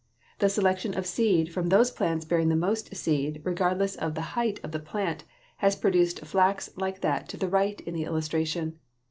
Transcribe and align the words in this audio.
The 0.39 0.49
selection 0.49 0.97
of 0.97 1.05
seed 1.05 1.53
from 1.53 1.69
those 1.69 1.91
plants 1.91 2.25
bearing 2.25 2.49
the 2.49 2.55
most 2.55 2.95
seed, 2.95 3.39
regardless 3.43 3.95
of 3.95 4.15
the 4.15 4.21
height 4.33 4.59
of 4.63 4.71
the 4.71 4.79
plant, 4.79 5.25
has 5.57 5.75
produced 5.75 6.25
flax 6.25 6.71
like 6.75 7.01
that 7.01 7.29
to 7.29 7.37
the 7.37 7.47
right 7.47 7.79
in 7.81 7.93
the 7.93 8.05
illustration. 8.05 8.79